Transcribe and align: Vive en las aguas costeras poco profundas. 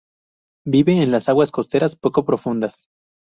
Vive 0.65 0.99
en 1.03 1.11
las 1.11 1.29
aguas 1.29 1.51
costeras 1.51 1.95
poco 1.95 2.25
profundas. 2.25 2.87